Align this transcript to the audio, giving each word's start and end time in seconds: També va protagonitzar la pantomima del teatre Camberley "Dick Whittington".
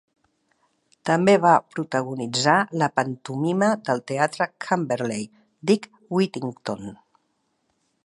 També 1.09 1.35
va 1.43 1.51
protagonitzar 1.73 2.57
la 2.83 2.89
pantomima 3.01 3.71
del 3.91 4.03
teatre 4.13 4.51
Camberley 4.69 5.31
"Dick 5.73 5.89
Whittington". 6.17 6.95